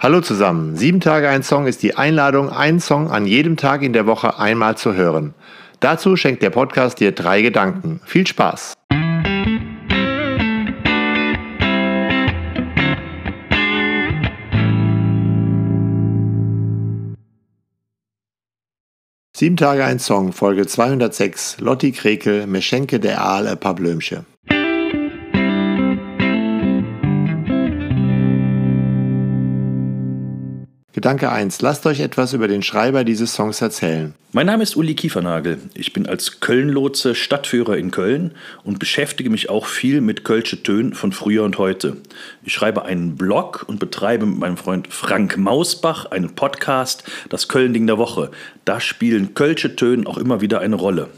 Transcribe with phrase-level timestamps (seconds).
[0.00, 0.76] Hallo zusammen.
[0.76, 4.38] Sieben Tage ein Song ist die Einladung, einen Song an jedem Tag in der Woche
[4.38, 5.34] einmal zu hören.
[5.80, 8.00] Dazu schenkt der Podcast dir drei Gedanken.
[8.04, 8.74] Viel Spaß!
[19.34, 24.24] Sieben Tage ein Song, Folge 206, Lotti Krekel, Meschenke der Aal, paar Blömsche.
[30.98, 31.62] Gedanke 1.
[31.62, 34.14] Lasst euch etwas über den Schreiber dieses Songs erzählen.
[34.32, 35.58] Mein Name ist Uli Kiefernagel.
[35.74, 38.32] Ich bin als Köln-Lotse Stadtführer in Köln
[38.64, 41.98] und beschäftige mich auch viel mit Kölsche Tönen von früher und heute.
[42.42, 47.86] Ich schreibe einen Blog und betreibe mit meinem Freund Frank Mausbach einen Podcast, das Köln-Ding
[47.86, 48.32] der Woche.
[48.64, 51.10] Da spielen Kölsche Tönen auch immer wieder eine Rolle.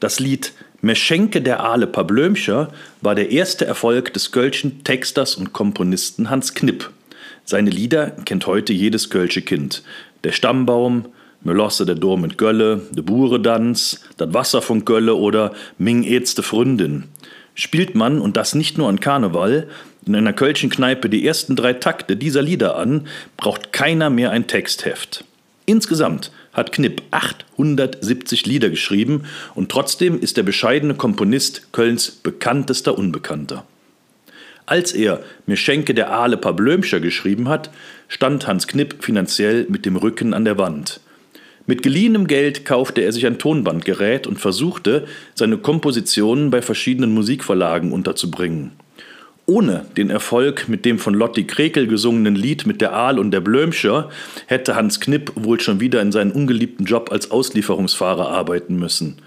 [0.00, 2.70] Das Lied Meschenke der Aale Pablömscher
[3.00, 6.90] war der erste Erfolg des Kölschen Texters und Komponisten Hans Knipp.
[7.44, 9.82] Seine Lieder kennt heute jedes Kölsche Kind.
[10.24, 11.06] Der Stammbaum,
[11.42, 17.04] Melosse der Dom mit Gölle, de Buredanz, dat Wasser von Gölle oder Ming Ätzte Fründin.
[17.54, 19.68] Spielt man, und das nicht nur an Karneval,
[20.06, 24.46] in einer Kölschen Kneipe die ersten drei Takte dieser Lieder an, braucht keiner mehr ein
[24.46, 25.24] Textheft.
[25.66, 33.64] Insgesamt hat Knipp 870 Lieder geschrieben und trotzdem ist der bescheidene Komponist Kölns bekanntester Unbekannter.
[34.66, 37.70] Als er Mir schenke der Aale paar Blömscher geschrieben hat,
[38.08, 41.00] stand Hans Knipp finanziell mit dem Rücken an der Wand.
[41.66, 47.92] Mit geliehenem Geld kaufte er sich ein Tonbandgerät und versuchte, seine Kompositionen bei verschiedenen Musikverlagen
[47.92, 48.72] unterzubringen.
[49.46, 53.40] Ohne den Erfolg mit dem von Lotti Krekel gesungenen Lied mit der Aal und der
[53.40, 54.08] Blömscher
[54.46, 59.18] hätte Hans Knipp wohl schon wieder in seinen ungeliebten Job als Auslieferungsfahrer arbeiten müssen.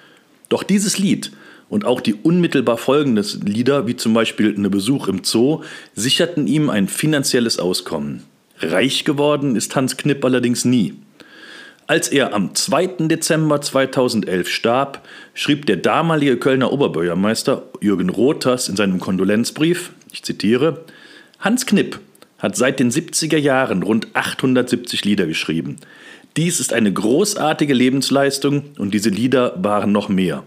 [0.50, 1.32] Doch dieses Lied
[1.70, 5.62] und auch die unmittelbar folgenden Lieder, wie zum Beispiel Ne Besuch im Zoo,
[5.94, 8.24] sicherten ihm ein finanzielles Auskommen.
[8.60, 10.94] Reich geworden ist Hans Knipp allerdings nie.
[11.88, 13.08] Als er am 2.
[13.08, 20.86] Dezember 2011 starb, schrieb der damalige Kölner Oberbürgermeister Jürgen Rothers in seinem Kondolenzbrief, ich zitiere,
[21.40, 22.00] Hans Knipp
[22.40, 25.78] hat seit den 70er Jahren rund 870 Lieder geschrieben.
[26.38, 30.44] Dies ist eine großartige Lebensleistung und diese Lieder waren noch mehr.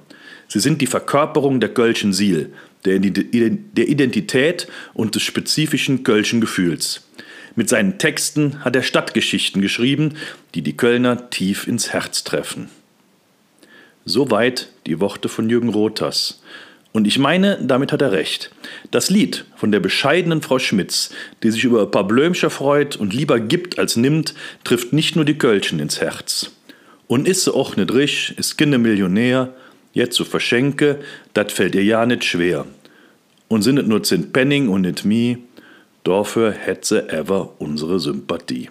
[0.48, 2.52] Sie sind die Verkörperung der Gölschen Siel,
[2.84, 7.02] der Identität und des spezifischen Gölschen Gefühls.
[7.54, 10.14] Mit seinen Texten hat er Stadtgeschichten geschrieben,
[10.54, 12.70] die die Kölner tief ins Herz treffen.
[14.04, 16.40] Soweit die Worte von Jürgen Rothers.
[16.92, 18.50] Und ich meine, damit hat er recht.
[18.90, 21.10] Das Lied von der bescheidenen Frau Schmitz,
[21.42, 24.34] die sich über ein paar Blömscher freut und lieber gibt als nimmt,
[24.64, 26.52] trifft nicht nur die Kölschen ins Herz.
[27.06, 29.54] Und ist sie auch nicht rich, ist keine Millionär,
[29.92, 31.00] jetzt zu verschenke,
[31.34, 32.66] dat fällt ihr ja nicht schwer.
[33.48, 35.38] Und sind nur zehn Penning und nicht mi,
[36.04, 38.70] dafür hätt se ever unsere Sympathie.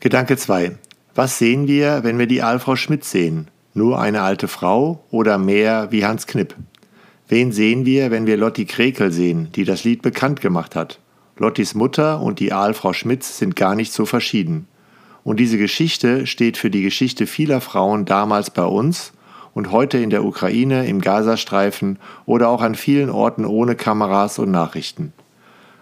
[0.00, 0.78] Gedanke 2.
[1.14, 3.48] Was sehen wir, wenn wir die Aalfrau Schmidt sehen?
[3.74, 6.54] Nur eine alte Frau oder mehr wie Hans Knipp?
[7.28, 10.98] Wen sehen wir, wenn wir Lotti Krekel sehen, die das Lied bekannt gemacht hat?
[11.40, 14.68] Lottis Mutter und die Aalfrau Schmitz sind gar nicht so verschieden.
[15.24, 19.14] Und diese Geschichte steht für die Geschichte vieler Frauen damals bei uns
[19.54, 24.50] und heute in der Ukraine, im Gazastreifen oder auch an vielen Orten ohne Kameras und
[24.50, 25.14] Nachrichten.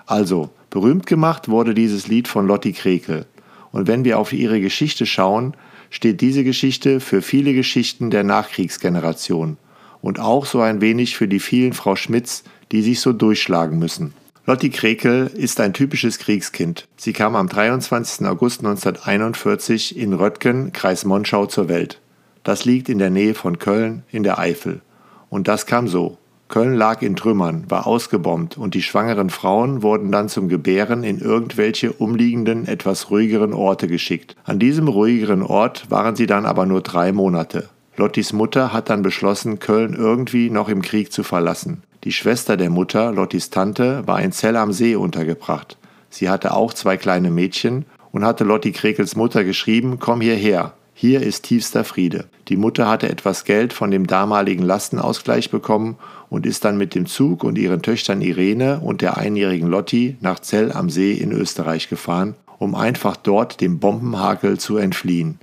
[0.07, 3.27] Also, berühmt gemacht wurde dieses Lied von Lotti Krekel.
[3.73, 5.55] Und wenn wir auf ihre Geschichte schauen,
[5.91, 9.57] steht diese Geschichte für viele Geschichten der Nachkriegsgeneration
[10.03, 14.15] und auch so ein wenig für die vielen Frau Schmitz, die sich so durchschlagen müssen.
[14.49, 16.89] Lotti Krekel ist ein typisches Kriegskind.
[16.97, 18.27] Sie kam am 23.
[18.27, 22.01] August 1941 in Röttgen, Kreis Monschau, zur Welt.
[22.45, 24.81] Das liegt in der Nähe von Köln in der Eifel.
[25.29, 26.17] Und das kam so.
[26.49, 31.19] Köln lag in Trümmern, war ausgebombt und die schwangeren Frauen wurden dann zum Gebären in
[31.19, 34.35] irgendwelche umliegenden, etwas ruhigeren Orte geschickt.
[34.45, 37.69] An diesem ruhigeren Ort waren sie dann aber nur drei Monate.
[37.99, 41.83] Lottis Mutter hat dann beschlossen, Köln irgendwie noch im Krieg zu verlassen.
[42.05, 45.77] Die Schwester der Mutter, Lottis Tante, war in Zell am See untergebracht.
[46.11, 51.23] Sie hatte auch zwei kleine Mädchen und hatte Lotti Krekels Mutter geschrieben, komm hierher, hier
[51.23, 52.25] ist tiefster Friede.
[52.49, 55.97] Die Mutter hatte etwas Geld von dem damaligen Lastenausgleich bekommen
[56.29, 60.41] und ist dann mit dem Zug und ihren Töchtern Irene und der einjährigen Lotti nach
[60.41, 65.39] Zell am See in Österreich gefahren, um einfach dort dem Bombenhakel zu entfliehen.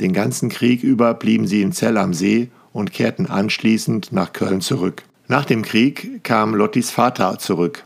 [0.00, 4.60] Den ganzen Krieg über blieben sie in Zell am See und kehrten anschließend nach Köln
[4.60, 5.02] zurück.
[5.30, 7.84] Nach dem Krieg kam Lottis Vater zurück.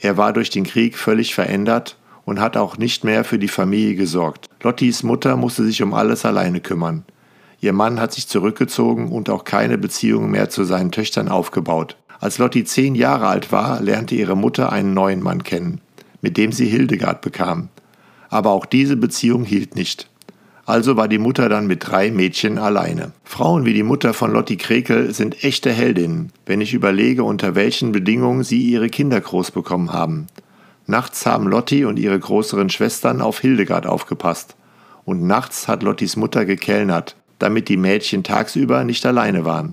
[0.00, 3.94] Er war durch den Krieg völlig verändert und hat auch nicht mehr für die Familie
[3.94, 4.48] gesorgt.
[4.60, 7.04] Lottis Mutter musste sich um alles alleine kümmern.
[7.60, 11.96] Ihr Mann hat sich zurückgezogen und auch keine Beziehungen mehr zu seinen Töchtern aufgebaut.
[12.18, 15.80] Als Lotti zehn Jahre alt war, lernte ihre Mutter einen neuen Mann kennen,
[16.22, 17.68] mit dem sie Hildegard bekam.
[18.30, 20.10] Aber auch diese Beziehung hielt nicht.
[20.70, 23.10] Also war die Mutter dann mit drei Mädchen alleine.
[23.24, 27.90] Frauen wie die Mutter von Lotti Krekel sind echte Heldinnen, wenn ich überlege, unter welchen
[27.90, 30.28] Bedingungen sie ihre Kinder groß bekommen haben.
[30.86, 34.54] Nachts haben Lotti und ihre größeren Schwestern auf Hildegard aufgepasst.
[35.04, 39.72] Und nachts hat Lottis Mutter gekellnert, damit die Mädchen tagsüber nicht alleine waren.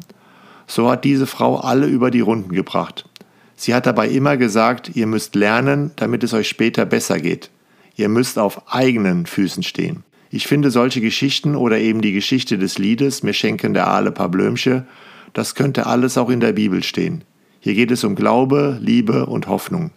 [0.65, 3.07] So hat diese Frau alle über die Runden gebracht.
[3.55, 7.51] Sie hat dabei immer gesagt, ihr müsst lernen, damit es euch später besser geht.
[7.95, 10.03] Ihr müsst auf eigenen Füßen stehen.
[10.37, 14.29] Ich finde solche Geschichten oder eben die Geschichte des Liedes Mir schenken der Aale paar
[14.29, 14.85] Blömche,
[15.33, 17.23] das könnte alles auch in der Bibel stehen.
[17.59, 19.89] Hier geht es um Glaube, Liebe und Hoffnung.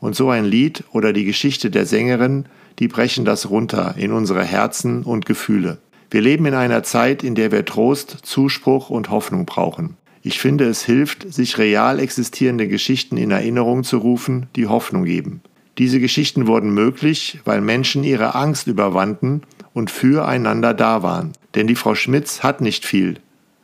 [0.00, 2.46] Und so ein Lied oder die Geschichte der Sängerin,
[2.80, 5.78] die brechen das runter in unsere Herzen und Gefühle.
[6.10, 9.96] Wir leben in einer Zeit, in der wir Trost, Zuspruch und Hoffnung brauchen.
[10.24, 15.40] Ich finde, es hilft, sich real existierende Geschichten in Erinnerung zu rufen, die Hoffnung geben.
[15.78, 19.42] Diese Geschichten wurden möglich, weil Menschen ihre Angst überwanden
[19.78, 21.32] und füreinander da waren.
[21.54, 23.14] Denn die Frau Schmitz hat nicht viel,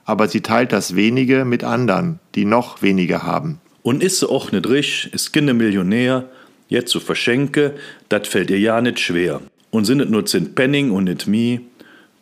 [0.05, 3.61] aber sie teilt das wenige mit anderen, die noch weniger haben.
[3.83, 6.29] Und ist sie auch nicht rich, ist Kinder Millionär,
[6.69, 7.75] jetzt zu verschenke,
[8.09, 9.41] dat fällt ihr ja nicht schwer.
[9.71, 11.61] Und sind es nur zehn Penning und nicht mi,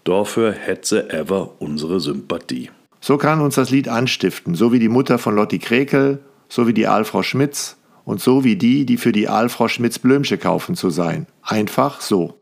[0.05, 2.71] dafür hätte sie ever unsere Sympathie.
[3.00, 6.73] So kann uns das Lied anstiften, so wie die Mutter von Lotti Krekel, so wie
[6.73, 10.89] die Aalfrau Schmitz und so wie die, die für die Aalfrau Schmitz Blömsche kaufen zu
[10.89, 11.27] sein.
[11.43, 12.39] Einfach so.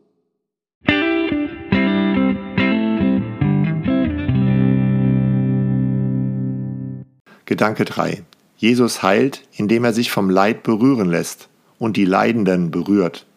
[7.61, 8.23] Gedanke 3.
[8.57, 11.47] Jesus heilt, indem er sich vom Leid berühren lässt
[11.77, 13.27] und die Leidenden berührt.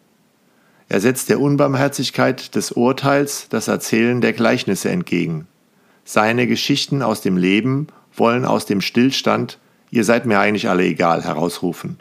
[0.89, 5.45] Er setzt der Unbarmherzigkeit des Urteils das Erzählen der Gleichnisse entgegen.
[6.05, 7.85] Seine Geschichten aus dem Leben
[8.15, 9.59] wollen aus dem Stillstand,
[9.91, 11.99] ihr seid mir eigentlich alle egal, herausrufen.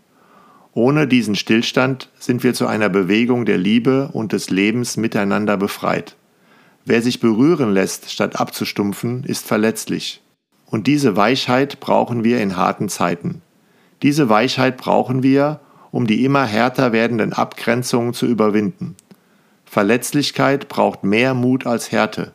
[0.72, 6.16] Ohne diesen Stillstand sind wir zu einer Bewegung der Liebe und des Lebens miteinander befreit.
[6.86, 10.23] Wer sich berühren lässt, statt abzustumpfen, ist verletzlich.
[10.66, 13.42] Und diese Weichheit brauchen wir in harten Zeiten.
[14.02, 18.96] Diese Weichheit brauchen wir, um die immer härter werdenden Abgrenzungen zu überwinden.
[19.64, 22.32] Verletzlichkeit braucht mehr Mut als Härte.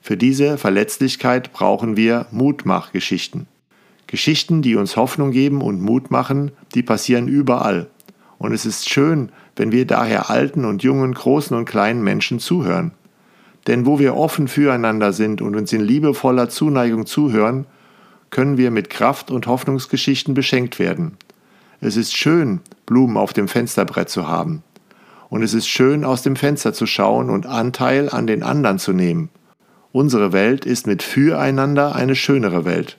[0.00, 3.48] Für diese Verletzlichkeit brauchen wir Mutmachgeschichten.
[4.06, 7.88] Geschichten, die uns Hoffnung geben und Mut machen, die passieren überall.
[8.38, 12.92] Und es ist schön, wenn wir daher alten und jungen, großen und kleinen Menschen zuhören.
[13.66, 17.66] Denn wo wir offen füreinander sind und uns in liebevoller Zuneigung zuhören,
[18.30, 21.16] können wir mit Kraft und Hoffnungsgeschichten beschenkt werden.
[21.80, 24.62] Es ist schön, Blumen auf dem Fensterbrett zu haben.
[25.28, 28.92] Und es ist schön, aus dem Fenster zu schauen und Anteil an den anderen zu
[28.92, 29.28] nehmen.
[29.92, 32.98] Unsere Welt ist mit Füreinander eine schönere Welt.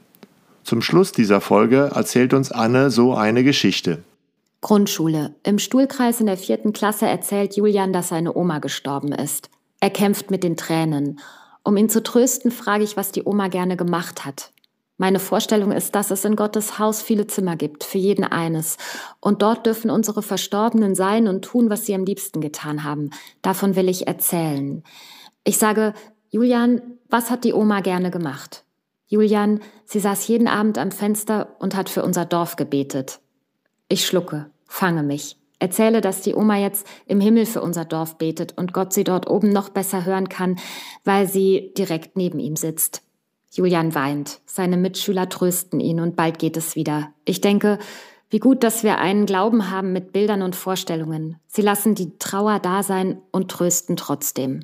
[0.63, 4.03] Zum Schluss dieser Folge erzählt uns Anne so eine Geschichte.
[4.61, 5.35] Grundschule.
[5.43, 9.49] Im Stuhlkreis in der vierten Klasse erzählt Julian, dass seine Oma gestorben ist.
[9.79, 11.19] Er kämpft mit den Tränen.
[11.63, 14.51] Um ihn zu trösten, frage ich, was die Oma gerne gemacht hat.
[14.99, 18.77] Meine Vorstellung ist, dass es in Gottes Haus viele Zimmer gibt, für jeden eines.
[19.19, 23.11] Und dort dürfen unsere Verstorbenen sein und tun, was sie am liebsten getan haben.
[23.43, 24.83] Davon will ich erzählen.
[25.43, 25.93] Ich sage,
[26.29, 28.63] Julian, was hat die Oma gerne gemacht?
[29.05, 33.19] Julian, sie saß jeden Abend am Fenster und hat für unser Dorf gebetet.
[33.87, 35.37] Ich schlucke, fange mich.
[35.59, 39.29] Erzähle, dass die Oma jetzt im Himmel für unser Dorf betet und Gott sie dort
[39.29, 40.57] oben noch besser hören kann,
[41.03, 43.01] weil sie direkt neben ihm sitzt.
[43.51, 44.39] Julian weint.
[44.45, 47.09] Seine Mitschüler trösten ihn und bald geht es wieder.
[47.25, 47.79] Ich denke,
[48.29, 51.37] wie gut, dass wir einen Glauben haben mit Bildern und Vorstellungen.
[51.47, 54.59] Sie lassen die Trauer da sein und trösten trotzdem.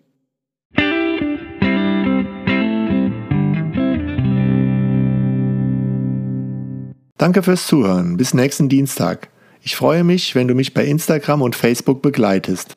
[7.17, 8.17] Danke fürs Zuhören.
[8.17, 9.29] Bis nächsten Dienstag.
[9.65, 12.75] Ich freue mich, wenn du mich bei Instagram und Facebook begleitest.